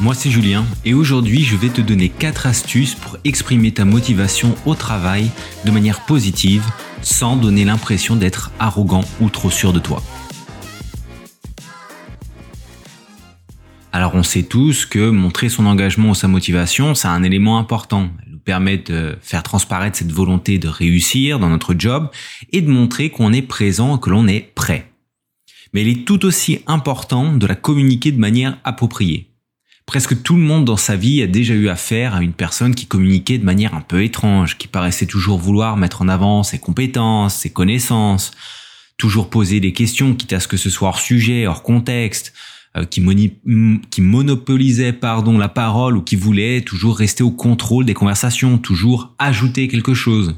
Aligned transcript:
Moi 0.00 0.14
c'est 0.14 0.30
Julien 0.30 0.64
et 0.86 0.94
aujourd'hui 0.94 1.42
je 1.42 1.56
vais 1.56 1.68
te 1.68 1.82
donner 1.82 2.08
4 2.08 2.46
astuces 2.46 2.94
pour 2.94 3.18
exprimer 3.24 3.70
ta 3.70 3.84
motivation 3.84 4.54
au 4.64 4.74
travail 4.74 5.30
de 5.66 5.70
manière 5.70 6.06
positive 6.06 6.64
sans 7.02 7.36
donner 7.36 7.66
l'impression 7.66 8.16
d'être 8.16 8.50
arrogant 8.58 9.04
ou 9.20 9.28
trop 9.28 9.50
sûr 9.50 9.74
de 9.74 9.78
toi. 9.78 10.02
Alors 13.92 14.14
on 14.14 14.22
sait 14.22 14.44
tous 14.44 14.86
que 14.86 15.10
montrer 15.10 15.50
son 15.50 15.66
engagement 15.66 16.10
ou 16.10 16.14
sa 16.14 16.28
motivation, 16.28 16.94
c'est 16.94 17.08
un 17.08 17.22
élément 17.22 17.58
important. 17.58 18.08
Elle 18.24 18.32
nous 18.32 18.38
permet 18.38 18.78
de 18.78 19.18
faire 19.20 19.42
transparaître 19.42 19.98
cette 19.98 20.12
volonté 20.12 20.56
de 20.58 20.68
réussir 20.68 21.38
dans 21.38 21.50
notre 21.50 21.74
job 21.76 22.08
et 22.52 22.62
de 22.62 22.70
montrer 22.70 23.10
qu'on 23.10 23.34
est 23.34 23.42
présent 23.42 23.98
que 23.98 24.08
l'on 24.08 24.26
est 24.28 24.50
prêt. 24.54 24.90
Mais 25.74 25.82
il 25.82 25.88
est 25.88 26.04
tout 26.06 26.24
aussi 26.24 26.60
important 26.66 27.34
de 27.34 27.46
la 27.46 27.54
communiquer 27.54 28.12
de 28.12 28.18
manière 28.18 28.56
appropriée. 28.64 29.29
Presque 29.90 30.22
tout 30.22 30.36
le 30.36 30.42
monde 30.42 30.64
dans 30.64 30.76
sa 30.76 30.94
vie 30.94 31.20
a 31.20 31.26
déjà 31.26 31.52
eu 31.52 31.68
affaire 31.68 32.14
à 32.14 32.22
une 32.22 32.32
personne 32.32 32.76
qui 32.76 32.86
communiquait 32.86 33.38
de 33.38 33.44
manière 33.44 33.74
un 33.74 33.80
peu 33.80 34.04
étrange, 34.04 34.56
qui 34.56 34.68
paraissait 34.68 35.04
toujours 35.04 35.36
vouloir 35.36 35.76
mettre 35.76 36.00
en 36.00 36.06
avant 36.06 36.44
ses 36.44 36.60
compétences, 36.60 37.34
ses 37.34 37.50
connaissances, 37.50 38.30
toujours 38.98 39.30
poser 39.30 39.58
des 39.58 39.72
questions, 39.72 40.14
quitte 40.14 40.32
à 40.32 40.38
ce 40.38 40.46
que 40.46 40.56
ce 40.56 40.70
soit 40.70 40.86
hors 40.86 41.00
sujet, 41.00 41.48
hors 41.48 41.64
contexte, 41.64 42.32
euh, 42.76 42.84
qui, 42.84 43.04
qui 43.90 44.00
monopolisait 44.00 44.92
pardon 44.92 45.36
la 45.38 45.48
parole 45.48 45.96
ou 45.96 46.02
qui 46.02 46.14
voulait 46.14 46.60
toujours 46.60 46.96
rester 46.96 47.24
au 47.24 47.32
contrôle 47.32 47.84
des 47.84 47.94
conversations, 47.94 48.58
toujours 48.58 49.12
ajouter 49.18 49.66
quelque 49.66 49.94
chose. 49.94 50.36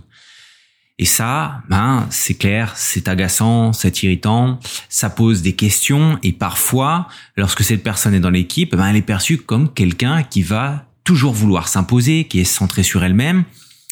Et 1.02 1.04
ça, 1.04 1.64
ben, 1.68 2.06
c'est 2.10 2.34
clair, 2.34 2.74
c'est 2.76 3.08
agaçant, 3.08 3.72
c'est 3.72 4.04
irritant, 4.04 4.60
ça 4.88 5.10
pose 5.10 5.42
des 5.42 5.54
questions 5.54 6.16
et 6.22 6.30
parfois, 6.30 7.08
lorsque 7.36 7.64
cette 7.64 7.82
personne 7.82 8.14
est 8.14 8.20
dans 8.20 8.30
l'équipe, 8.30 8.76
ben, 8.76 8.86
elle 8.86 8.94
est 8.94 9.02
perçue 9.02 9.38
comme 9.38 9.74
quelqu'un 9.74 10.22
qui 10.22 10.42
va 10.42 10.86
toujours 11.02 11.32
vouloir 11.32 11.66
s'imposer, 11.66 12.28
qui 12.28 12.38
est 12.38 12.44
centré 12.44 12.84
sur 12.84 13.02
elle-même, 13.02 13.42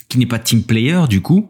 qui 0.09 0.19
n'est 0.19 0.27
pas 0.27 0.39
team 0.39 0.63
player 0.63 1.01
du 1.09 1.21
coup, 1.21 1.49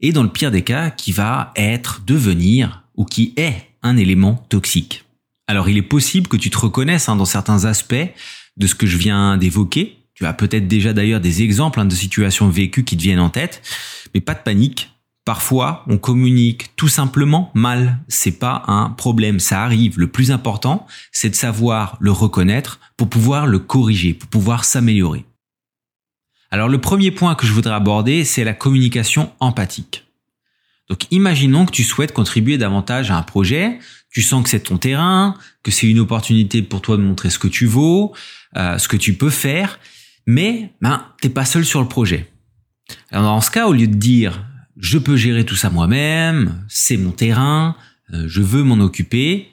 et 0.00 0.12
dans 0.12 0.22
le 0.22 0.30
pire 0.30 0.52
des 0.52 0.62
cas, 0.62 0.90
qui 0.90 1.10
va 1.10 1.50
être, 1.56 2.02
devenir 2.06 2.84
ou 2.94 3.04
qui 3.04 3.34
est 3.36 3.66
un 3.82 3.96
élément 3.96 4.46
toxique. 4.48 5.06
Alors 5.48 5.68
il 5.68 5.76
est 5.76 5.82
possible 5.82 6.28
que 6.28 6.36
tu 6.36 6.50
te 6.50 6.58
reconnaisses 6.58 7.08
hein, 7.08 7.16
dans 7.16 7.24
certains 7.24 7.64
aspects 7.64 7.96
de 8.56 8.66
ce 8.68 8.76
que 8.76 8.86
je 8.86 8.96
viens 8.96 9.36
d'évoquer. 9.38 9.96
Tu 10.14 10.24
as 10.24 10.34
peut-être 10.34 10.68
déjà 10.68 10.92
d'ailleurs 10.92 11.20
des 11.20 11.42
exemples 11.42 11.80
hein, 11.80 11.84
de 11.84 11.96
situations 11.96 12.48
vécues 12.48 12.84
qui 12.84 12.96
te 12.96 13.02
viennent 13.02 13.18
en 13.18 13.30
tête, 13.30 13.60
mais 14.14 14.20
pas 14.20 14.34
de 14.34 14.42
panique. 14.44 14.88
Parfois, 15.30 15.84
on 15.86 15.96
communique 15.96 16.74
tout 16.74 16.88
simplement 16.88 17.52
mal. 17.54 18.00
C'est 18.08 18.40
pas 18.40 18.64
un 18.66 18.90
problème, 18.90 19.38
ça 19.38 19.62
arrive. 19.62 19.96
Le 19.96 20.08
plus 20.08 20.32
important, 20.32 20.88
c'est 21.12 21.30
de 21.30 21.36
savoir 21.36 21.96
le 22.00 22.10
reconnaître 22.10 22.80
pour 22.96 23.08
pouvoir 23.08 23.46
le 23.46 23.60
corriger, 23.60 24.12
pour 24.12 24.28
pouvoir 24.28 24.64
s'améliorer. 24.64 25.24
Alors 26.50 26.68
le 26.68 26.80
premier 26.80 27.12
point 27.12 27.36
que 27.36 27.46
je 27.46 27.52
voudrais 27.52 27.74
aborder, 27.74 28.24
c'est 28.24 28.42
la 28.42 28.54
communication 28.54 29.30
empathique. 29.38 30.04
Donc 30.88 31.06
imaginons 31.12 31.64
que 31.64 31.70
tu 31.70 31.84
souhaites 31.84 32.12
contribuer 32.12 32.58
davantage 32.58 33.12
à 33.12 33.16
un 33.16 33.22
projet, 33.22 33.78
tu 34.10 34.22
sens 34.22 34.42
que 34.42 34.48
c'est 34.48 34.64
ton 34.64 34.78
terrain, 34.78 35.36
que 35.62 35.70
c'est 35.70 35.86
une 35.86 36.00
opportunité 36.00 36.60
pour 36.60 36.82
toi 36.82 36.96
de 36.96 37.02
montrer 37.02 37.30
ce 37.30 37.38
que 37.38 37.46
tu 37.46 37.66
vaux, 37.66 38.12
euh, 38.56 38.78
ce 38.78 38.88
que 38.88 38.96
tu 38.96 39.14
peux 39.14 39.30
faire, 39.30 39.78
mais 40.26 40.72
ben 40.80 41.06
t'es 41.20 41.28
pas 41.28 41.44
seul 41.44 41.64
sur 41.64 41.80
le 41.80 41.86
projet. 41.86 42.28
Alors 43.12 43.26
dans 43.26 43.40
ce 43.40 43.52
cas, 43.52 43.68
au 43.68 43.72
lieu 43.72 43.86
de 43.86 43.94
dire 43.94 44.44
je 44.80 44.98
peux 44.98 45.16
gérer 45.16 45.44
tout 45.44 45.56
ça 45.56 45.70
moi-même, 45.70 46.64
c'est 46.68 46.96
mon 46.96 47.12
terrain, 47.12 47.76
euh, 48.12 48.24
je 48.26 48.40
veux 48.40 48.62
m'en 48.62 48.82
occuper. 48.82 49.48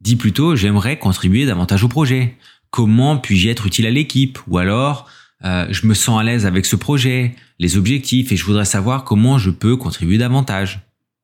Dis 0.00 0.16
plutôt, 0.16 0.56
j'aimerais 0.56 0.98
contribuer 0.98 1.44
davantage 1.44 1.84
au 1.84 1.88
projet. 1.88 2.36
Comment 2.70 3.18
puis-je 3.18 3.48
être 3.48 3.66
utile 3.66 3.86
à 3.86 3.90
l'équipe? 3.90 4.38
Ou 4.48 4.58
alors, 4.58 5.06
euh, 5.44 5.66
je 5.70 5.86
me 5.86 5.94
sens 5.94 6.18
à 6.18 6.24
l'aise 6.24 6.46
avec 6.46 6.64
ce 6.64 6.76
projet, 6.76 7.34
les 7.58 7.76
objectifs, 7.76 8.32
et 8.32 8.36
je 8.36 8.44
voudrais 8.44 8.64
savoir 8.64 9.04
comment 9.04 9.38
je 9.38 9.50
peux 9.50 9.76
contribuer 9.76 10.16
davantage. 10.16 10.80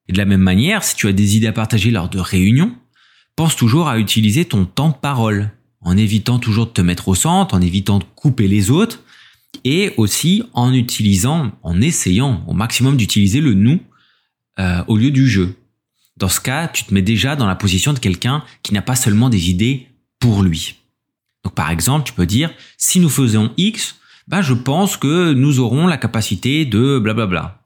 Et 0.09 0.13
de 0.13 0.19
la 0.19 0.27
même 0.27 0.43
manière, 0.43 0.85
si 0.85 0.95
tu 0.95 1.09
as 1.09 1.13
des 1.13 1.37
idées 1.37 1.47
à 1.47 1.53
partager 1.53 1.91
lors 1.91 2.11
de 2.11 2.19
réunions, 2.19 2.75
pense 3.37 3.57
toujours 3.57 3.89
à 3.89 3.99
utiliser 3.99 4.45
ton 4.45 4.67
temps 4.67 4.91
de 4.91 4.95
parole, 4.95 5.51
en 5.81 5.97
évitant 5.97 6.39
toujours 6.39 6.67
de 6.67 6.73
te 6.73 6.81
mettre 6.83 7.09
au 7.09 7.15
centre, 7.15 7.55
en 7.55 7.61
évitant 7.61 7.99
de 7.99 8.05
couper 8.17 8.49
les 8.49 8.71
autres, 8.71 9.01
et 9.65 9.93
aussi 9.97 10.43
en 10.53 10.73
utilisant, 10.73 11.53
en 11.63 11.81
essayant 11.81 12.45
au 12.47 12.55
maximum 12.55 12.97
d'utiliser 12.97 13.41
le 13.41 13.55
nous 13.55 13.81
euh, 14.59 14.83
au 14.87 14.97
lieu 14.97 15.11
du 15.11 15.29
je. 15.29 15.43
Dans 16.17 16.29
ce 16.29 16.41
cas, 16.41 16.69
tu 16.69 16.85
te 16.85 16.95
mets 16.95 17.03
déjà 17.03 17.37
dans 17.37 17.47
la 17.47 17.55
position 17.55 17.93
de 17.93 17.99
quelqu'un 17.99 18.43
qui 18.63 18.73
n'a 18.73 18.83
pas 18.83 18.97
seulement 18.97 19.29
des 19.29 19.51
idées 19.51 19.89
pour 20.19 20.43
lui. 20.43 20.77
Donc 21.45 21.55
par 21.55 21.71
exemple, 21.71 22.07
tu 22.07 22.13
peux 22.13 22.27
dire 22.27 22.51
si 22.79 23.01
nous 23.01 23.11
faisons 23.11 23.53
X, 23.57 23.97
ben 24.27 24.43
je 24.43 24.55
pense 24.55 24.97
que 24.97 25.33
nous 25.33 25.61
aurons 25.61 25.87
la 25.87 25.99
capacité 25.99 26.65
de 26.65 26.99
blablabla. 26.99 27.63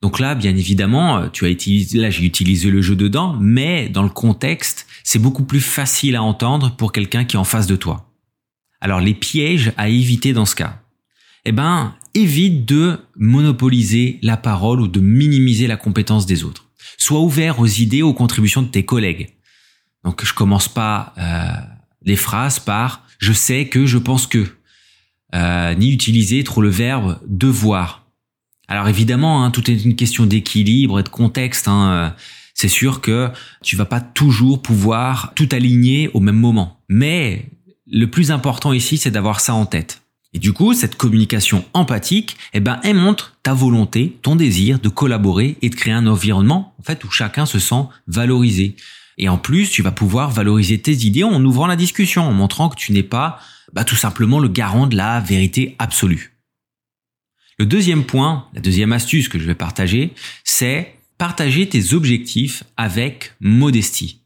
Donc 0.00 0.18
là, 0.18 0.34
bien 0.34 0.56
évidemment, 0.56 1.28
tu 1.28 1.44
as 1.44 1.50
utilisé, 1.50 1.98
là 1.98 2.10
j'ai 2.10 2.24
utilisé 2.24 2.70
le 2.70 2.82
jeu 2.82 2.96
dedans, 2.96 3.36
mais 3.40 3.88
dans 3.88 4.02
le 4.02 4.08
contexte, 4.08 4.86
c'est 5.04 5.18
beaucoup 5.18 5.44
plus 5.44 5.60
facile 5.60 6.16
à 6.16 6.22
entendre 6.22 6.74
pour 6.76 6.92
quelqu'un 6.92 7.24
qui 7.24 7.36
est 7.36 7.38
en 7.38 7.44
face 7.44 7.66
de 7.66 7.76
toi. 7.76 8.12
Alors 8.80 9.00
les 9.00 9.14
pièges 9.14 9.72
à 9.76 9.88
éviter 9.88 10.32
dans 10.32 10.44
ce 10.44 10.56
cas 10.56 10.81
eh 11.44 11.52
ben, 11.52 11.94
évite 12.14 12.64
de 12.66 12.98
monopoliser 13.16 14.18
la 14.22 14.36
parole 14.36 14.80
ou 14.80 14.88
de 14.88 15.00
minimiser 15.00 15.66
la 15.66 15.76
compétence 15.76 16.26
des 16.26 16.44
autres. 16.44 16.68
Sois 16.98 17.20
ouvert 17.20 17.58
aux 17.58 17.66
idées, 17.66 18.02
aux 18.02 18.14
contributions 18.14 18.62
de 18.62 18.68
tes 18.68 18.84
collègues. 18.84 19.30
Donc, 20.04 20.24
je 20.24 20.34
commence 20.34 20.68
pas 20.68 21.14
euh, 21.18 21.52
les 22.04 22.16
phrases 22.16 22.58
par 22.58 23.06
je 23.18 23.32
sais 23.32 23.68
que, 23.68 23.86
je 23.86 23.98
pense 23.98 24.26
que, 24.26 24.46
euh, 25.34 25.74
ni 25.74 25.92
utiliser 25.92 26.42
trop 26.42 26.60
le 26.60 26.68
verbe 26.68 27.20
devoir. 27.26 28.04
Alors 28.66 28.88
évidemment, 28.88 29.44
hein, 29.44 29.52
tout 29.52 29.70
est 29.70 29.84
une 29.84 29.94
question 29.94 30.26
d'équilibre 30.26 30.98
et 30.98 31.02
de 31.04 31.08
contexte. 31.08 31.68
Hein, 31.68 32.16
c'est 32.54 32.68
sûr 32.68 33.00
que 33.00 33.30
tu 33.62 33.76
vas 33.76 33.84
pas 33.84 34.00
toujours 34.00 34.60
pouvoir 34.60 35.32
tout 35.36 35.48
aligner 35.52 36.10
au 36.14 36.20
même 36.20 36.36
moment. 36.36 36.80
Mais 36.88 37.50
le 37.86 38.10
plus 38.10 38.32
important 38.32 38.72
ici, 38.72 38.98
c'est 38.98 39.10
d'avoir 39.10 39.40
ça 39.40 39.54
en 39.54 39.66
tête. 39.66 40.01
Et 40.34 40.38
du 40.38 40.52
coup, 40.52 40.72
cette 40.72 40.96
communication 40.96 41.64
empathique, 41.74 42.36
eh 42.54 42.60
ben, 42.60 42.80
elle 42.84 42.96
montre 42.96 43.36
ta 43.42 43.52
volonté, 43.52 44.18
ton 44.22 44.34
désir 44.34 44.78
de 44.78 44.88
collaborer 44.88 45.58
et 45.60 45.68
de 45.68 45.74
créer 45.74 45.92
un 45.92 46.06
environnement, 46.06 46.74
en 46.78 46.82
fait, 46.82 47.04
où 47.04 47.10
chacun 47.10 47.44
se 47.44 47.58
sent 47.58 47.84
valorisé. 48.06 48.76
Et 49.18 49.28
en 49.28 49.36
plus, 49.36 49.70
tu 49.70 49.82
vas 49.82 49.92
pouvoir 49.92 50.30
valoriser 50.30 50.80
tes 50.80 51.04
idées 51.04 51.24
en 51.24 51.44
ouvrant 51.44 51.66
la 51.66 51.76
discussion, 51.76 52.22
en 52.22 52.32
montrant 52.32 52.70
que 52.70 52.76
tu 52.76 52.92
n'es 52.92 53.02
pas, 53.02 53.40
bah, 53.74 53.84
tout 53.84 53.96
simplement 53.96 54.38
le 54.38 54.48
garant 54.48 54.86
de 54.86 54.96
la 54.96 55.20
vérité 55.20 55.76
absolue. 55.78 56.32
Le 57.58 57.66
deuxième 57.66 58.04
point, 58.04 58.48
la 58.54 58.62
deuxième 58.62 58.92
astuce 58.92 59.28
que 59.28 59.38
je 59.38 59.44
vais 59.44 59.54
partager, 59.54 60.14
c'est 60.44 60.94
partager 61.18 61.68
tes 61.68 61.92
objectifs 61.92 62.64
avec 62.78 63.34
modestie. 63.40 64.21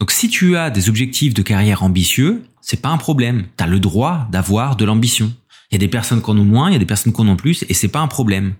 Donc 0.00 0.10
si 0.10 0.28
tu 0.28 0.56
as 0.56 0.70
des 0.70 0.88
objectifs 0.88 1.34
de 1.34 1.42
carrière 1.42 1.82
ambitieux, 1.82 2.42
c'est 2.60 2.80
pas 2.80 2.88
un 2.88 2.98
problème. 2.98 3.44
Tu 3.56 3.64
as 3.64 3.66
le 3.66 3.78
droit 3.78 4.26
d'avoir 4.30 4.76
de 4.76 4.84
l'ambition. 4.84 5.32
Il 5.70 5.74
y 5.74 5.76
a 5.76 5.78
des 5.78 5.88
personnes 5.88 6.22
qui 6.22 6.30
en 6.30 6.38
ont 6.38 6.44
moins, 6.44 6.70
il 6.70 6.72
y 6.72 6.76
a 6.76 6.80
des 6.80 6.86
personnes 6.86 7.12
qui 7.12 7.20
en 7.20 7.28
ont 7.28 7.36
plus, 7.36 7.64
et 7.68 7.74
c'est 7.74 7.88
pas 7.88 8.00
un 8.00 8.08
problème. 8.08 8.54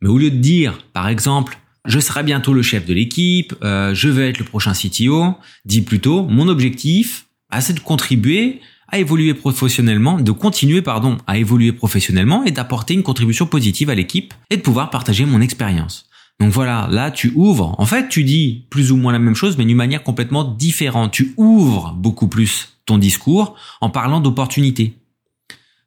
Mais 0.00 0.08
au 0.08 0.18
lieu 0.18 0.30
de 0.30 0.36
dire, 0.36 0.78
par 0.92 1.08
exemple, 1.08 1.58
je 1.84 1.98
serai 1.98 2.22
bientôt 2.22 2.52
le 2.52 2.62
chef 2.62 2.86
de 2.86 2.94
l'équipe, 2.94 3.54
euh, 3.62 3.94
je 3.94 4.08
vais 4.08 4.28
être 4.28 4.38
le 4.38 4.44
prochain 4.44 4.72
CTO, 4.72 5.34
dis 5.64 5.82
plutôt, 5.82 6.24
mon 6.24 6.48
objectif, 6.48 7.26
ah, 7.50 7.60
c'est 7.60 7.72
de 7.72 7.80
contribuer 7.80 8.60
à 8.88 8.98
évoluer 8.98 9.34
professionnellement, 9.34 10.20
de 10.20 10.32
continuer, 10.32 10.82
pardon, 10.82 11.16
à 11.26 11.38
évoluer 11.38 11.72
professionnellement 11.72 12.44
et 12.44 12.50
d'apporter 12.50 12.94
une 12.94 13.02
contribution 13.02 13.46
positive 13.46 13.88
à 13.90 13.94
l'équipe 13.94 14.34
et 14.50 14.58
de 14.58 14.62
pouvoir 14.62 14.90
partager 14.90 15.24
mon 15.24 15.40
expérience. 15.40 16.08
Donc 16.40 16.50
voilà, 16.50 16.88
là 16.90 17.10
tu 17.10 17.32
ouvres. 17.34 17.74
En 17.78 17.86
fait, 17.86 18.08
tu 18.08 18.24
dis 18.24 18.66
plus 18.70 18.90
ou 18.90 18.96
moins 18.96 19.12
la 19.12 19.18
même 19.18 19.34
chose, 19.34 19.56
mais 19.56 19.64
d'une 19.64 19.76
manière 19.76 20.02
complètement 20.02 20.44
différente. 20.44 21.12
Tu 21.12 21.34
ouvres 21.36 21.92
beaucoup 21.92 22.28
plus 22.28 22.78
ton 22.86 22.98
discours 22.98 23.56
en 23.80 23.90
parlant 23.90 24.20
d'opportunités. 24.20 24.96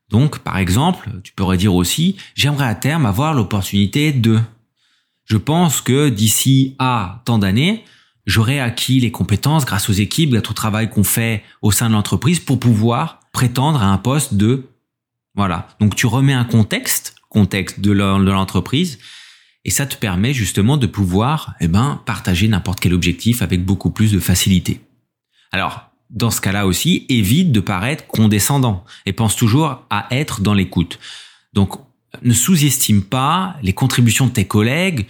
Donc, 0.10 0.40
par 0.40 0.58
exemple, 0.58 1.10
tu 1.24 1.34
pourrais 1.34 1.58
dire 1.58 1.74
aussi, 1.74 2.16
j'aimerais 2.36 2.68
à 2.68 2.76
terme 2.76 3.06
avoir 3.06 3.34
l'opportunité 3.34 4.14
de. 4.14 4.40
Je 5.26 5.38
pense 5.38 5.82
que 5.82 6.10
d'ici 6.10 6.76
à 6.78 7.22
tant 7.26 7.40
d'années, 7.40 7.84
j'aurai 8.26 8.60
acquis 8.60 9.00
les 9.00 9.12
compétences 9.12 9.66
grâce 9.66 9.90
aux 9.90 9.94
équipes, 9.94 10.30
grâce 10.30 10.50
au 10.50 10.54
travail 10.54 10.90
qu'on 10.90 11.04
fait 11.04 11.44
au 11.62 11.72
sein 11.72 11.90
de 11.90 11.94
l'entreprise 11.94 12.40
pour 12.40 12.60
pouvoir 12.60 13.20
prétendre 13.32 13.82
à 13.82 13.88
un 13.88 13.98
poste 13.98 14.36
de. 14.36 14.70
Voilà. 15.34 15.68
Donc 15.80 15.96
tu 15.96 16.06
remets 16.06 16.34
un 16.34 16.46
contexte 16.46 17.16
contexte 17.30 17.82
de 17.82 17.92
l'entreprise. 17.92 19.00
Et 19.66 19.72
ça 19.72 19.86
te 19.86 19.96
permet 19.96 20.34
justement 20.34 20.78
de 20.78 20.88
pouvoir 20.88 21.56
eh 21.60 21.68
ben, 21.68 22.02
partager 22.06 22.48
n'importe 22.48 22.80
quel 22.80 22.94
objectif 22.94 23.42
avec 23.42 23.66
beaucoup 23.66 23.90
plus 23.90 24.12
de 24.12 24.20
facilité. 24.20 24.80
Alors, 25.52 25.90
dans 26.12 26.30
ce 26.32 26.40
cas-là 26.40 26.68
aussi, 26.68 27.06
évite 27.10 27.52
de 27.52 27.60
paraître 27.60 28.06
condescendant 28.06 28.86
et 29.06 29.14
pense 29.14 29.36
toujours 29.36 29.86
à 29.90 30.08
être 30.12 30.42
dans 30.42 30.54
l'écoute. 30.54 31.00
Donc, 31.54 31.72
ne 32.22 32.34
sous-estime 32.34 33.04
pas 33.04 33.58
les 33.64 33.74
contributions 33.74 34.28
de 34.28 34.32
tes 34.32 34.46
collègues 34.46 35.08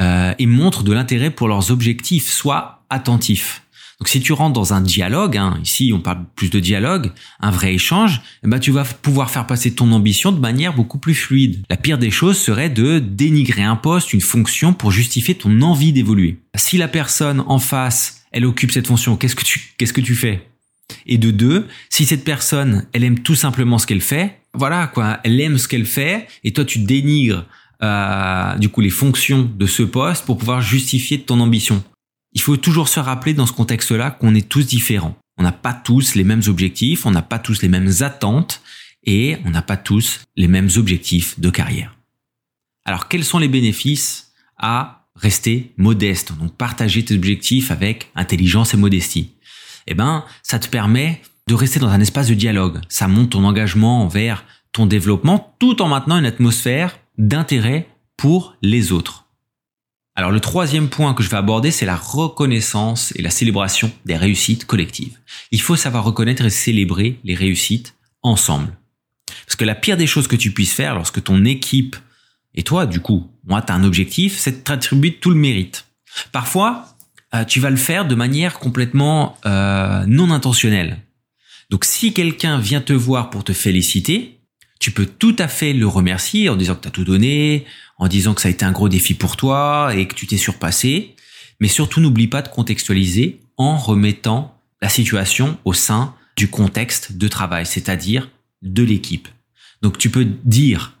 euh, 0.00 0.34
et 0.38 0.46
montre 0.46 0.82
de 0.82 0.92
l'intérêt 0.92 1.30
pour 1.30 1.48
leurs 1.48 1.70
objectifs. 1.70 2.28
Sois 2.28 2.82
attentif. 2.90 3.62
Donc 4.00 4.08
si 4.08 4.20
tu 4.20 4.32
rentres 4.32 4.52
dans 4.52 4.74
un 4.74 4.80
dialogue, 4.80 5.36
hein, 5.36 5.58
ici 5.62 5.90
on 5.92 5.98
parle 5.98 6.24
plus 6.36 6.50
de 6.50 6.60
dialogue, 6.60 7.10
un 7.40 7.50
vrai 7.50 7.74
échange, 7.74 8.20
eh 8.44 8.48
ben 8.48 8.60
tu 8.60 8.70
vas 8.70 8.84
pouvoir 8.84 9.30
faire 9.30 9.46
passer 9.46 9.74
ton 9.74 9.90
ambition 9.90 10.30
de 10.30 10.38
manière 10.38 10.72
beaucoup 10.72 10.98
plus 10.98 11.14
fluide. 11.14 11.64
La 11.68 11.76
pire 11.76 11.98
des 11.98 12.12
choses 12.12 12.38
serait 12.38 12.70
de 12.70 13.00
dénigrer 13.00 13.64
un 13.64 13.74
poste, 13.74 14.12
une 14.12 14.20
fonction 14.20 14.72
pour 14.72 14.92
justifier 14.92 15.34
ton 15.34 15.62
envie 15.62 15.92
d'évoluer. 15.92 16.38
Si 16.54 16.78
la 16.78 16.86
personne 16.86 17.42
en 17.48 17.58
face, 17.58 18.22
elle 18.30 18.46
occupe 18.46 18.70
cette 18.70 18.86
fonction, 18.86 19.16
qu'est-ce 19.16 19.34
que 19.34 19.44
tu 19.44 19.74
qu'est-ce 19.78 19.92
que 19.92 20.00
tu 20.00 20.14
fais? 20.14 20.48
Et 21.06 21.18
de 21.18 21.32
deux, 21.32 21.66
si 21.90 22.06
cette 22.06 22.24
personne, 22.24 22.86
elle 22.92 23.02
aime 23.02 23.18
tout 23.18 23.34
simplement 23.34 23.78
ce 23.78 23.86
qu'elle 23.86 24.00
fait, 24.00 24.40
voilà 24.54 24.86
quoi, 24.86 25.18
elle 25.24 25.40
aime 25.40 25.58
ce 25.58 25.66
qu'elle 25.66 25.86
fait 25.86 26.28
et 26.44 26.52
toi 26.52 26.64
tu 26.64 26.78
dénigres 26.78 27.46
euh, 27.82 28.54
du 28.58 28.68
coup 28.68 28.80
les 28.80 28.90
fonctions 28.90 29.42
de 29.42 29.66
ce 29.66 29.82
poste 29.82 30.24
pour 30.24 30.38
pouvoir 30.38 30.62
justifier 30.62 31.20
ton 31.20 31.40
ambition. 31.40 31.82
Il 32.38 32.42
faut 32.42 32.56
toujours 32.56 32.88
se 32.88 33.00
rappeler 33.00 33.34
dans 33.34 33.46
ce 33.46 33.52
contexte-là 33.52 34.12
qu'on 34.12 34.32
est 34.32 34.48
tous 34.48 34.64
différents. 34.64 35.18
On 35.38 35.42
n'a 35.42 35.50
pas 35.50 35.72
tous 35.72 36.14
les 36.14 36.22
mêmes 36.22 36.42
objectifs, 36.46 37.04
on 37.04 37.10
n'a 37.10 37.20
pas 37.20 37.40
tous 37.40 37.62
les 37.62 37.68
mêmes 37.68 37.90
attentes 37.98 38.62
et 39.02 39.38
on 39.44 39.50
n'a 39.50 39.60
pas 39.60 39.76
tous 39.76 40.20
les 40.36 40.46
mêmes 40.46 40.68
objectifs 40.76 41.40
de 41.40 41.50
carrière. 41.50 41.96
Alors 42.84 43.08
quels 43.08 43.24
sont 43.24 43.40
les 43.40 43.48
bénéfices 43.48 44.30
à 44.56 45.08
rester 45.16 45.72
modeste, 45.78 46.32
donc 46.38 46.54
partager 46.56 47.04
tes 47.04 47.16
objectifs 47.16 47.72
avec 47.72 48.08
intelligence 48.14 48.72
et 48.72 48.76
modestie? 48.76 49.32
Eh 49.88 49.94
ben, 49.94 50.24
ça 50.44 50.60
te 50.60 50.68
permet 50.68 51.20
de 51.48 51.54
rester 51.54 51.80
dans 51.80 51.88
un 51.88 52.00
espace 52.00 52.28
de 52.28 52.34
dialogue. 52.34 52.80
Ça 52.88 53.08
monte 53.08 53.30
ton 53.30 53.42
engagement 53.42 54.04
envers 54.04 54.44
ton 54.70 54.86
développement 54.86 55.56
tout 55.58 55.82
en 55.82 55.88
maintenant 55.88 56.18
une 56.18 56.24
atmosphère 56.24 57.00
d'intérêt 57.18 57.88
pour 58.16 58.54
les 58.62 58.92
autres. 58.92 59.27
Alors 60.18 60.32
le 60.32 60.40
troisième 60.40 60.88
point 60.88 61.14
que 61.14 61.22
je 61.22 61.30
vais 61.30 61.36
aborder, 61.36 61.70
c'est 61.70 61.86
la 61.86 61.94
reconnaissance 61.94 63.12
et 63.14 63.22
la 63.22 63.30
célébration 63.30 63.92
des 64.04 64.16
réussites 64.16 64.64
collectives. 64.64 65.16
Il 65.52 65.60
faut 65.60 65.76
savoir 65.76 66.02
reconnaître 66.02 66.44
et 66.44 66.50
célébrer 66.50 67.20
les 67.22 67.36
réussites 67.36 67.94
ensemble. 68.24 68.76
Parce 69.46 69.54
que 69.54 69.64
la 69.64 69.76
pire 69.76 69.96
des 69.96 70.08
choses 70.08 70.26
que 70.26 70.34
tu 70.34 70.50
puisses 70.50 70.72
faire 70.72 70.96
lorsque 70.96 71.22
ton 71.22 71.44
équipe 71.44 71.94
et 72.56 72.64
toi, 72.64 72.86
du 72.86 72.98
coup, 72.98 73.30
moi, 73.44 73.62
tu 73.62 73.70
un 73.70 73.84
objectif, 73.84 74.36
c'est 74.36 74.50
de 74.50 74.56
t'attribuer 74.56 75.14
tout 75.14 75.30
le 75.30 75.36
mérite. 75.36 75.86
Parfois, 76.32 76.96
euh, 77.32 77.44
tu 77.44 77.60
vas 77.60 77.70
le 77.70 77.76
faire 77.76 78.04
de 78.04 78.16
manière 78.16 78.58
complètement 78.58 79.38
euh, 79.46 80.04
non 80.08 80.32
intentionnelle. 80.32 80.98
Donc 81.70 81.84
si 81.84 82.12
quelqu'un 82.12 82.58
vient 82.58 82.80
te 82.80 82.92
voir 82.92 83.30
pour 83.30 83.44
te 83.44 83.52
féliciter, 83.52 84.40
tu 84.80 84.90
peux 84.90 85.06
tout 85.06 85.36
à 85.38 85.46
fait 85.46 85.72
le 85.72 85.86
remercier 85.86 86.48
en 86.48 86.56
disant 86.56 86.74
que 86.74 86.82
tu 86.82 86.88
as 86.88 86.92
tout 86.92 87.04
donné, 87.04 87.66
en 87.98 88.08
disant 88.08 88.34
que 88.34 88.40
ça 88.40 88.48
a 88.48 88.50
été 88.50 88.64
un 88.64 88.72
gros 88.72 88.88
défi 88.88 89.14
pour 89.14 89.36
toi 89.36 89.92
et 89.94 90.06
que 90.06 90.14
tu 90.14 90.26
t'es 90.26 90.36
surpassé. 90.36 91.14
Mais 91.60 91.68
surtout, 91.68 92.00
n'oublie 92.00 92.28
pas 92.28 92.42
de 92.42 92.48
contextualiser 92.48 93.40
en 93.56 93.76
remettant 93.76 94.56
la 94.80 94.88
situation 94.88 95.58
au 95.64 95.72
sein 95.72 96.14
du 96.36 96.48
contexte 96.48 97.12
de 97.18 97.26
travail, 97.26 97.66
c'est-à-dire 97.66 98.30
de 98.62 98.82
l'équipe. 98.84 99.28
Donc 99.82 99.98
tu 99.98 100.10
peux 100.10 100.24
dire 100.44 100.94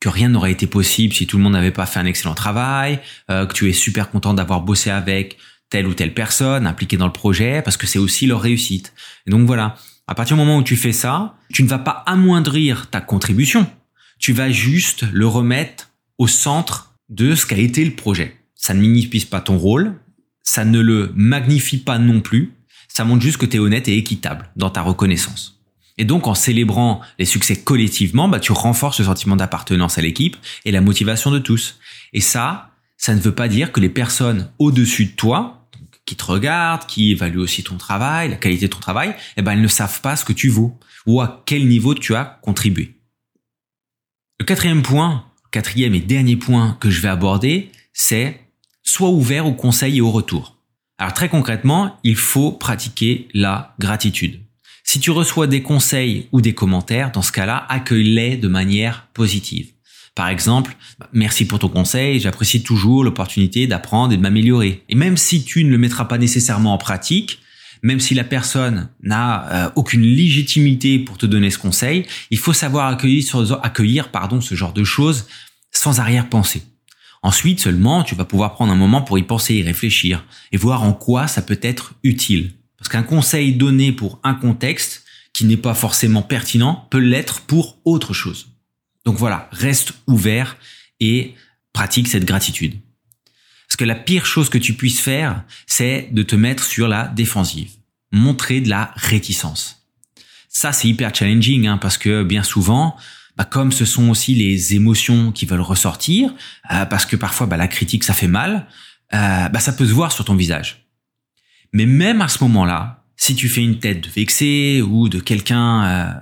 que 0.00 0.10
rien 0.10 0.28
n'aurait 0.28 0.52
été 0.52 0.66
possible 0.66 1.14
si 1.14 1.26
tout 1.26 1.38
le 1.38 1.42
monde 1.42 1.54
n'avait 1.54 1.70
pas 1.70 1.86
fait 1.86 1.98
un 1.98 2.04
excellent 2.04 2.34
travail, 2.34 3.00
euh, 3.30 3.46
que 3.46 3.54
tu 3.54 3.70
es 3.70 3.72
super 3.72 4.10
content 4.10 4.34
d'avoir 4.34 4.60
bossé 4.60 4.90
avec 4.90 5.38
telle 5.70 5.86
ou 5.86 5.94
telle 5.94 6.12
personne 6.12 6.66
impliquée 6.66 6.98
dans 6.98 7.06
le 7.06 7.12
projet, 7.12 7.62
parce 7.62 7.78
que 7.78 7.86
c'est 7.86 7.98
aussi 7.98 8.26
leur 8.26 8.42
réussite. 8.42 8.92
Et 9.26 9.30
donc 9.30 9.46
voilà, 9.46 9.76
à 10.06 10.14
partir 10.14 10.36
du 10.36 10.42
moment 10.42 10.58
où 10.58 10.62
tu 10.62 10.76
fais 10.76 10.92
ça, 10.92 11.36
tu 11.50 11.62
ne 11.62 11.68
vas 11.68 11.78
pas 11.78 12.02
amoindrir 12.06 12.90
ta 12.90 13.00
contribution, 13.00 13.66
tu 14.18 14.34
vas 14.34 14.50
juste 14.50 15.06
le 15.10 15.26
remettre 15.26 15.90
au 16.18 16.26
centre 16.26 16.94
de 17.08 17.34
ce 17.34 17.46
qu'a 17.46 17.56
été 17.56 17.84
le 17.84 17.92
projet. 17.92 18.36
Ça 18.54 18.74
ne 18.74 18.80
minimise 18.80 19.24
pas 19.24 19.40
ton 19.40 19.58
rôle, 19.58 19.94
ça 20.42 20.64
ne 20.64 20.80
le 20.80 21.12
magnifie 21.14 21.78
pas 21.78 21.98
non 21.98 22.20
plus, 22.20 22.52
ça 22.88 23.04
montre 23.04 23.22
juste 23.22 23.38
que 23.38 23.46
tu 23.46 23.56
es 23.56 23.60
honnête 23.60 23.88
et 23.88 23.96
équitable 23.96 24.50
dans 24.56 24.70
ta 24.70 24.82
reconnaissance. 24.82 25.60
Et 25.96 26.04
donc 26.04 26.26
en 26.26 26.34
célébrant 26.34 27.00
les 27.18 27.24
succès 27.24 27.56
collectivement, 27.56 28.28
bah, 28.28 28.40
tu 28.40 28.52
renforces 28.52 28.98
le 28.98 29.04
sentiment 29.04 29.36
d'appartenance 29.36 29.98
à 29.98 30.02
l'équipe 30.02 30.36
et 30.64 30.72
la 30.72 30.80
motivation 30.80 31.30
de 31.30 31.38
tous. 31.38 31.78
Et 32.12 32.20
ça, 32.20 32.70
ça 32.96 33.14
ne 33.14 33.20
veut 33.20 33.34
pas 33.34 33.48
dire 33.48 33.72
que 33.72 33.80
les 33.80 33.88
personnes 33.88 34.50
au-dessus 34.58 35.06
de 35.06 35.12
toi, 35.12 35.60
qui 36.06 36.16
te 36.16 36.24
regardent, 36.24 36.86
qui 36.86 37.12
évaluent 37.12 37.38
aussi 37.38 37.62
ton 37.62 37.76
travail, 37.76 38.28
la 38.28 38.36
qualité 38.36 38.66
de 38.66 38.72
ton 38.72 38.80
travail, 38.80 39.14
eh 39.36 39.42
ben, 39.42 39.52
elles 39.52 39.62
ne 39.62 39.68
savent 39.68 40.00
pas 40.00 40.16
ce 40.16 40.24
que 40.24 40.32
tu 40.32 40.48
vaux 40.48 40.78
ou 41.06 41.20
à 41.20 41.42
quel 41.46 41.66
niveau 41.66 41.94
tu 41.94 42.14
as 42.14 42.24
contribué. 42.42 42.94
Le 44.40 44.44
quatrième 44.44 44.82
point, 44.82 45.24
quatrième 45.54 45.94
et 45.94 46.00
dernier 46.00 46.34
point 46.34 46.76
que 46.80 46.90
je 46.90 47.00
vais 47.00 47.08
aborder, 47.08 47.70
c'est 47.92 48.40
sois 48.82 49.10
ouvert 49.10 49.46
au 49.46 49.52
conseil 49.52 49.98
et 49.98 50.00
au 50.00 50.10
retour. 50.10 50.56
Alors 50.98 51.14
très 51.14 51.28
concrètement, 51.28 51.96
il 52.02 52.16
faut 52.16 52.50
pratiquer 52.50 53.28
la 53.34 53.76
gratitude. 53.78 54.40
Si 54.82 54.98
tu 54.98 55.12
reçois 55.12 55.46
des 55.46 55.62
conseils 55.62 56.28
ou 56.32 56.40
des 56.40 56.54
commentaires, 56.54 57.12
dans 57.12 57.22
ce 57.22 57.30
cas-là, 57.30 57.66
accueille-les 57.68 58.36
de 58.36 58.48
manière 58.48 59.06
positive. 59.14 59.70
Par 60.16 60.28
exemple, 60.28 60.76
merci 61.12 61.46
pour 61.46 61.60
ton 61.60 61.68
conseil, 61.68 62.18
j'apprécie 62.18 62.64
toujours 62.64 63.04
l'opportunité 63.04 63.68
d'apprendre 63.68 64.12
et 64.12 64.16
de 64.16 64.22
m'améliorer. 64.22 64.82
Et 64.88 64.96
même 64.96 65.16
si 65.16 65.44
tu 65.44 65.62
ne 65.62 65.70
le 65.70 65.78
mettras 65.78 66.06
pas 66.06 66.18
nécessairement 66.18 66.74
en 66.74 66.78
pratique, 66.78 67.38
même 67.84 68.00
si 68.00 68.14
la 68.14 68.24
personne 68.24 68.88
n'a 69.02 69.66
euh, 69.66 69.70
aucune 69.76 70.02
légitimité 70.02 70.98
pour 70.98 71.18
te 71.18 71.26
donner 71.26 71.50
ce 71.50 71.58
conseil, 71.58 72.06
il 72.30 72.38
faut 72.38 72.54
savoir 72.54 72.88
accueillir, 72.88 73.22
ce 74.40 74.54
genre 74.54 74.72
de 74.72 74.84
choses 74.84 75.26
sans 75.70 76.00
arrière-pensée. 76.00 76.62
Ensuite 77.22 77.60
seulement, 77.60 78.02
tu 78.02 78.14
vas 78.14 78.24
pouvoir 78.24 78.54
prendre 78.54 78.72
un 78.72 78.76
moment 78.76 79.02
pour 79.02 79.18
y 79.18 79.22
penser, 79.22 79.56
y 79.56 79.62
réfléchir 79.62 80.24
et 80.50 80.56
voir 80.56 80.82
en 80.82 80.94
quoi 80.94 81.28
ça 81.28 81.42
peut 81.42 81.60
être 81.60 81.92
utile. 82.02 82.52
Parce 82.78 82.88
qu'un 82.88 83.02
conseil 83.02 83.52
donné 83.52 83.92
pour 83.92 84.18
un 84.24 84.34
contexte 84.34 85.04
qui 85.34 85.44
n'est 85.44 85.58
pas 85.58 85.74
forcément 85.74 86.22
pertinent 86.22 86.86
peut 86.90 86.98
l'être 86.98 87.42
pour 87.42 87.78
autre 87.84 88.14
chose. 88.14 88.46
Donc 89.04 89.16
voilà, 89.16 89.50
reste 89.52 89.92
ouvert 90.06 90.56
et 91.00 91.34
pratique 91.74 92.08
cette 92.08 92.24
gratitude. 92.24 92.76
Parce 93.74 93.86
que 93.86 93.88
la 93.88 93.96
pire 93.96 94.24
chose 94.24 94.50
que 94.50 94.58
tu 94.58 94.74
puisses 94.74 95.00
faire, 95.00 95.42
c'est 95.66 96.08
de 96.12 96.22
te 96.22 96.36
mettre 96.36 96.62
sur 96.62 96.86
la 96.86 97.08
défensive. 97.08 97.72
Montrer 98.12 98.60
de 98.60 98.68
la 98.68 98.92
réticence. 98.94 99.84
Ça, 100.48 100.70
c'est 100.70 100.86
hyper 100.86 101.12
challenging, 101.12 101.66
hein, 101.66 101.76
parce 101.78 101.98
que 101.98 102.22
bien 102.22 102.44
souvent, 102.44 102.96
bah, 103.36 103.44
comme 103.44 103.72
ce 103.72 103.84
sont 103.84 104.10
aussi 104.10 104.36
les 104.36 104.76
émotions 104.76 105.32
qui 105.32 105.44
veulent 105.44 105.60
ressortir, 105.60 106.32
euh, 106.70 106.84
parce 106.84 107.04
que 107.04 107.16
parfois 107.16 107.48
bah, 107.48 107.56
la 107.56 107.66
critique, 107.66 108.04
ça 108.04 108.14
fait 108.14 108.28
mal, 108.28 108.68
euh, 109.12 109.48
bah, 109.48 109.58
ça 109.58 109.72
peut 109.72 109.86
se 109.86 109.92
voir 109.92 110.12
sur 110.12 110.24
ton 110.24 110.36
visage. 110.36 110.86
Mais 111.72 111.86
même 111.86 112.22
à 112.22 112.28
ce 112.28 112.44
moment-là, 112.44 113.02
si 113.16 113.34
tu 113.34 113.48
fais 113.48 113.62
une 113.62 113.80
tête 113.80 114.02
de 114.02 114.08
vexé 114.08 114.82
ou 114.82 115.08
de 115.08 115.18
quelqu'un 115.18 115.84
euh, 115.84 116.12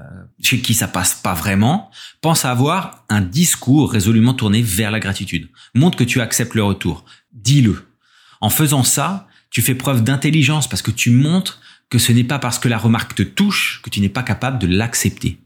chez 0.42 0.60
qui 0.60 0.74
ça 0.74 0.88
passe 0.88 1.14
pas 1.14 1.34
vraiment, 1.34 1.90
pense 2.20 2.44
à 2.44 2.50
avoir 2.50 3.04
un 3.08 3.20
discours 3.20 3.90
résolument 3.90 4.34
tourné 4.34 4.60
vers 4.60 4.90
la 4.90 5.00
gratitude. 5.00 5.48
Montre 5.74 5.96
que 5.96 6.04
tu 6.04 6.20
acceptes 6.20 6.54
le 6.54 6.64
retour 6.64 7.04
dis-le. 7.32 7.86
En 8.40 8.50
faisant 8.50 8.82
ça, 8.82 9.28
tu 9.50 9.62
fais 9.62 9.74
preuve 9.74 10.02
d'intelligence 10.02 10.68
parce 10.68 10.82
que 10.82 10.90
tu 10.90 11.10
montres 11.10 11.60
que 11.90 11.98
ce 11.98 12.12
n'est 12.12 12.24
pas 12.24 12.38
parce 12.38 12.58
que 12.58 12.68
la 12.68 12.78
remarque 12.78 13.14
te 13.14 13.22
touche 13.22 13.80
que 13.82 13.90
tu 13.90 14.00
n'es 14.00 14.08
pas 14.08 14.22
capable 14.22 14.58
de 14.58 14.66
l'accepter. 14.66 15.38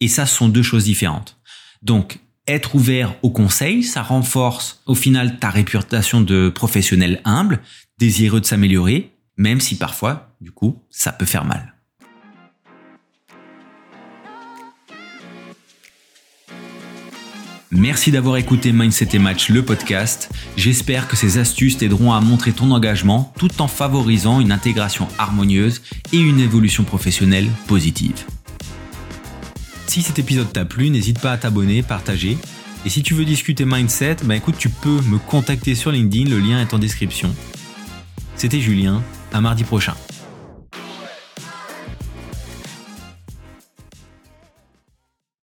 Et 0.00 0.08
ça, 0.08 0.26
ce 0.26 0.36
sont 0.36 0.48
deux 0.48 0.62
choses 0.62 0.84
différentes. 0.84 1.38
Donc, 1.82 2.20
être 2.46 2.74
ouvert 2.74 3.14
au 3.22 3.30
conseil, 3.30 3.82
ça 3.82 4.02
renforce 4.02 4.82
au 4.86 4.94
final 4.94 5.38
ta 5.38 5.50
réputation 5.50 6.20
de 6.20 6.48
professionnel 6.48 7.20
humble, 7.24 7.60
désireux 7.98 8.40
de 8.40 8.46
s'améliorer, 8.46 9.12
même 9.36 9.60
si 9.60 9.76
parfois, 9.76 10.34
du 10.40 10.52
coup, 10.52 10.82
ça 10.90 11.12
peut 11.12 11.26
faire 11.26 11.44
mal. 11.44 11.74
Merci 17.72 18.10
d'avoir 18.10 18.36
écouté 18.36 18.72
Mindset 18.72 19.10
et 19.12 19.20
Match, 19.20 19.48
le 19.48 19.64
podcast. 19.64 20.28
J'espère 20.56 21.06
que 21.06 21.14
ces 21.14 21.38
astuces 21.38 21.78
t'aideront 21.78 22.12
à 22.12 22.20
montrer 22.20 22.50
ton 22.50 22.72
engagement 22.72 23.32
tout 23.38 23.62
en 23.62 23.68
favorisant 23.68 24.40
une 24.40 24.50
intégration 24.50 25.06
harmonieuse 25.18 25.80
et 26.12 26.18
une 26.18 26.40
évolution 26.40 26.82
professionnelle 26.82 27.48
positive. 27.68 28.24
Si 29.86 30.02
cet 30.02 30.18
épisode 30.18 30.52
t'a 30.52 30.64
plu, 30.64 30.90
n'hésite 30.90 31.20
pas 31.20 31.30
à 31.30 31.38
t'abonner, 31.38 31.84
partager. 31.84 32.36
Et 32.84 32.90
si 32.90 33.04
tu 33.04 33.14
veux 33.14 33.24
discuter 33.24 33.64
mindset, 33.64 34.16
bah 34.24 34.34
écoute, 34.34 34.56
tu 34.58 34.68
peux 34.68 35.00
me 35.02 35.18
contacter 35.18 35.76
sur 35.76 35.92
LinkedIn, 35.92 36.28
le 36.28 36.40
lien 36.40 36.60
est 36.60 36.74
en 36.74 36.78
description. 36.78 37.32
C'était 38.34 38.60
Julien, 38.60 39.00
à 39.32 39.40
mardi 39.40 39.62
prochain. 39.62 39.94